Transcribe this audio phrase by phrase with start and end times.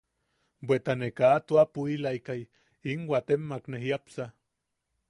[0.69, 2.33] Bweta ne kaa tua puʼilaika
[2.93, 4.25] im watemmak ne jiapsa.